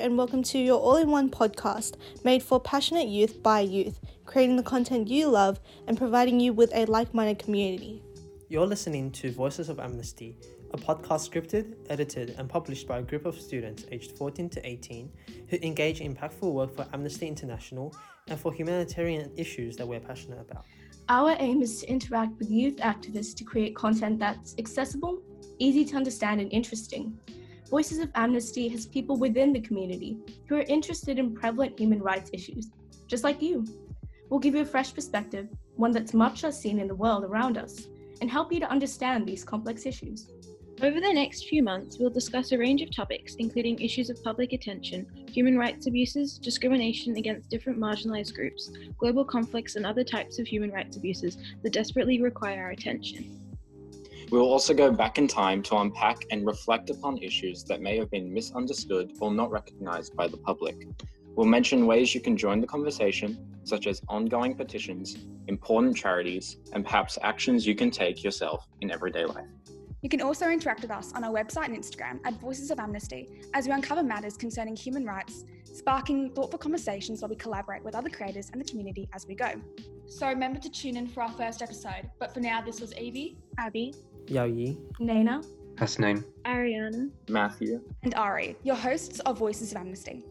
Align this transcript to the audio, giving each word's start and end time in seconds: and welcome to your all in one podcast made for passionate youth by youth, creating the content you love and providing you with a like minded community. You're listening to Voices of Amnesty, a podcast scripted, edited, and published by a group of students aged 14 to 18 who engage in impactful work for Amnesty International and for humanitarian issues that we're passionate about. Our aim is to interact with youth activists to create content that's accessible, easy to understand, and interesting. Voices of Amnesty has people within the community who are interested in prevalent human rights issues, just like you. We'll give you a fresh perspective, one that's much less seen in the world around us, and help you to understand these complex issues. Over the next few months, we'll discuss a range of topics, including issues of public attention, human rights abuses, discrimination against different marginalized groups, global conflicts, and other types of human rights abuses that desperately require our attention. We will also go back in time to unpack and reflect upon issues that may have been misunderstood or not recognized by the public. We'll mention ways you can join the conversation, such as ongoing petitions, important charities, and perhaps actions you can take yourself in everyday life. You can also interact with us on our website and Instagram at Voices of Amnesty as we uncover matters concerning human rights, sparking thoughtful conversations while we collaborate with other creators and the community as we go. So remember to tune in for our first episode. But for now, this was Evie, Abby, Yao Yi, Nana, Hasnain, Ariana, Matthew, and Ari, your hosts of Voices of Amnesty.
and 0.00 0.16
welcome 0.16 0.42
to 0.42 0.58
your 0.58 0.80
all 0.80 0.96
in 0.96 1.10
one 1.10 1.28
podcast 1.28 1.96
made 2.24 2.42
for 2.42 2.58
passionate 2.58 3.06
youth 3.06 3.42
by 3.42 3.60
youth, 3.60 4.00
creating 4.24 4.56
the 4.56 4.62
content 4.62 5.08
you 5.08 5.28
love 5.28 5.60
and 5.86 5.98
providing 5.98 6.40
you 6.40 6.54
with 6.54 6.74
a 6.74 6.86
like 6.86 7.12
minded 7.12 7.38
community. 7.38 8.02
You're 8.48 8.66
listening 8.66 9.10
to 9.10 9.30
Voices 9.30 9.68
of 9.68 9.78
Amnesty, 9.78 10.38
a 10.72 10.78
podcast 10.78 11.28
scripted, 11.28 11.74
edited, 11.90 12.34
and 12.38 12.48
published 12.48 12.88
by 12.88 13.00
a 13.00 13.02
group 13.02 13.26
of 13.26 13.38
students 13.38 13.84
aged 13.92 14.12
14 14.16 14.48
to 14.48 14.66
18 14.66 15.12
who 15.50 15.58
engage 15.60 16.00
in 16.00 16.14
impactful 16.14 16.50
work 16.50 16.74
for 16.74 16.86
Amnesty 16.94 17.28
International 17.28 17.94
and 18.28 18.40
for 18.40 18.54
humanitarian 18.54 19.30
issues 19.36 19.76
that 19.76 19.86
we're 19.86 20.00
passionate 20.00 20.40
about. 20.40 20.64
Our 21.10 21.36
aim 21.38 21.60
is 21.60 21.80
to 21.80 21.90
interact 21.90 22.38
with 22.38 22.50
youth 22.50 22.76
activists 22.76 23.34
to 23.36 23.44
create 23.44 23.76
content 23.76 24.18
that's 24.18 24.54
accessible, 24.58 25.20
easy 25.58 25.84
to 25.84 25.96
understand, 25.96 26.40
and 26.40 26.50
interesting. 26.50 27.18
Voices 27.70 28.00
of 28.00 28.10
Amnesty 28.16 28.66
has 28.66 28.84
people 28.84 29.16
within 29.16 29.52
the 29.52 29.60
community 29.60 30.18
who 30.48 30.56
are 30.56 30.62
interested 30.62 31.20
in 31.20 31.32
prevalent 31.32 31.78
human 31.78 32.02
rights 32.02 32.28
issues, 32.32 32.68
just 33.06 33.22
like 33.22 33.40
you. 33.40 33.64
We'll 34.28 34.40
give 34.40 34.56
you 34.56 34.62
a 34.62 34.66
fresh 34.66 34.92
perspective, 34.92 35.48
one 35.76 35.92
that's 35.92 36.12
much 36.12 36.42
less 36.42 36.60
seen 36.60 36.80
in 36.80 36.88
the 36.88 36.94
world 36.96 37.22
around 37.22 37.56
us, 37.56 37.86
and 38.20 38.28
help 38.28 38.52
you 38.52 38.58
to 38.58 38.68
understand 38.68 39.24
these 39.24 39.44
complex 39.44 39.86
issues. 39.86 40.32
Over 40.82 41.00
the 41.00 41.12
next 41.12 41.46
few 41.46 41.62
months, 41.62 41.98
we'll 42.00 42.10
discuss 42.10 42.50
a 42.50 42.58
range 42.58 42.82
of 42.82 42.94
topics, 42.94 43.36
including 43.36 43.80
issues 43.80 44.10
of 44.10 44.22
public 44.24 44.52
attention, 44.52 45.06
human 45.30 45.56
rights 45.56 45.86
abuses, 45.86 46.38
discrimination 46.38 47.16
against 47.18 47.50
different 47.50 47.78
marginalized 47.78 48.34
groups, 48.34 48.72
global 48.98 49.24
conflicts, 49.24 49.76
and 49.76 49.86
other 49.86 50.02
types 50.02 50.40
of 50.40 50.46
human 50.48 50.72
rights 50.72 50.96
abuses 50.96 51.38
that 51.62 51.72
desperately 51.72 52.20
require 52.20 52.64
our 52.64 52.70
attention. 52.70 53.39
We 54.30 54.38
will 54.38 54.52
also 54.52 54.72
go 54.72 54.92
back 54.92 55.18
in 55.18 55.26
time 55.26 55.60
to 55.64 55.78
unpack 55.78 56.24
and 56.30 56.46
reflect 56.46 56.88
upon 56.88 57.18
issues 57.18 57.64
that 57.64 57.80
may 57.80 57.98
have 57.98 58.12
been 58.12 58.32
misunderstood 58.32 59.14
or 59.18 59.32
not 59.32 59.50
recognized 59.50 60.14
by 60.14 60.28
the 60.28 60.36
public. 60.36 60.86
We'll 61.34 61.48
mention 61.48 61.84
ways 61.84 62.14
you 62.14 62.20
can 62.20 62.36
join 62.36 62.60
the 62.60 62.66
conversation, 62.68 63.58
such 63.64 63.88
as 63.88 64.00
ongoing 64.08 64.54
petitions, 64.54 65.16
important 65.48 65.96
charities, 65.96 66.58
and 66.72 66.84
perhaps 66.84 67.18
actions 67.22 67.66
you 67.66 67.74
can 67.74 67.90
take 67.90 68.22
yourself 68.22 68.68
in 68.82 68.92
everyday 68.92 69.24
life. 69.24 69.48
You 70.00 70.08
can 70.08 70.22
also 70.22 70.48
interact 70.48 70.82
with 70.82 70.92
us 70.92 71.12
on 71.12 71.24
our 71.24 71.32
website 71.32 71.66
and 71.66 71.76
Instagram 71.76 72.20
at 72.24 72.40
Voices 72.40 72.70
of 72.70 72.78
Amnesty 72.78 73.42
as 73.52 73.66
we 73.66 73.72
uncover 73.72 74.02
matters 74.02 74.36
concerning 74.36 74.76
human 74.76 75.04
rights, 75.04 75.44
sparking 75.64 76.30
thoughtful 76.30 76.58
conversations 76.58 77.20
while 77.20 77.28
we 77.28 77.36
collaborate 77.36 77.82
with 77.84 77.96
other 77.96 78.08
creators 78.08 78.48
and 78.50 78.60
the 78.60 78.64
community 78.64 79.08
as 79.12 79.26
we 79.26 79.34
go. 79.34 79.52
So 80.06 80.26
remember 80.28 80.58
to 80.60 80.70
tune 80.70 80.96
in 80.96 81.06
for 81.06 81.22
our 81.22 81.32
first 81.32 81.62
episode. 81.62 82.10
But 82.18 82.32
for 82.32 82.40
now, 82.40 82.62
this 82.62 82.80
was 82.80 82.94
Evie, 82.96 83.36
Abby, 83.58 83.94
Yao 84.30 84.44
Yi, 84.44 84.78
Nana, 85.00 85.42
Hasnain, 85.74 86.24
Ariana, 86.44 87.10
Matthew, 87.28 87.80
and 88.04 88.14
Ari, 88.14 88.56
your 88.62 88.76
hosts 88.76 89.18
of 89.20 89.38
Voices 89.38 89.72
of 89.72 89.78
Amnesty. 89.78 90.24